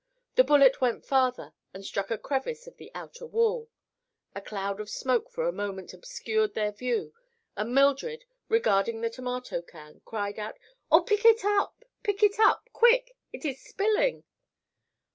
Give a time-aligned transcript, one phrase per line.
[0.33, 3.69] The bullet went farther and struck a crevice of the outer wall.
[4.33, 7.13] A cloud of smoke for a moment obscured their view
[7.55, 10.57] and Mildred, regarding the tomato can, cried out:
[10.91, 11.85] "Oh, pick it up!
[12.01, 13.15] Pick it up, quick!
[13.31, 14.23] It is spilling."